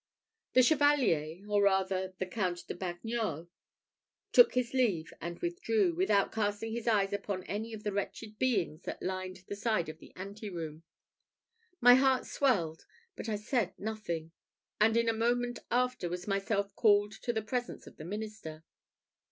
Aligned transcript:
The 0.53 0.63
Chevalier, 0.63 1.45
or 1.47 1.61
rather 1.61 2.15
the 2.17 2.25
Count 2.25 2.67
de 2.67 2.73
Bagnols, 2.73 3.45
took 4.31 4.55
his 4.55 4.73
leave 4.73 5.13
and 5.21 5.37
withdrew, 5.37 5.93
without 5.93 6.31
casting 6.31 6.73
his 6.73 6.87
eyes 6.87 7.13
upon 7.13 7.43
any 7.43 7.71
of 7.71 7.83
the 7.83 7.91
wretched 7.91 8.39
beings 8.39 8.81
that 8.85 9.03
lined 9.03 9.43
the 9.47 9.55
side 9.55 9.89
of 9.89 9.99
the 9.99 10.11
anteroom. 10.15 10.81
My 11.79 11.93
heart 11.93 12.25
swelled, 12.25 12.87
but 13.15 13.29
I 13.29 13.35
said 13.35 13.77
nothing; 13.77 14.31
and, 14.79 14.97
in 14.97 15.07
a 15.07 15.13
moment 15.13 15.59
after, 15.69 16.09
was 16.09 16.25
myself 16.27 16.75
called 16.75 17.11
to 17.21 17.31
the 17.31 17.43
presence 17.43 17.85
of 17.85 17.97
the 17.97 18.03
minister. 18.05 18.63